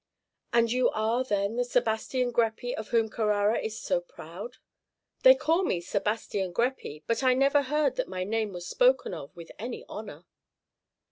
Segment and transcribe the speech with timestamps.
[0.51, 4.57] "And you are, then, the Sebastian Greppi of whom Carrara is so proud?"
[5.21, 9.29] "They call me Sebastian Greppi; but I never heard that my name was spoken of
[9.35, 10.25] with any honor."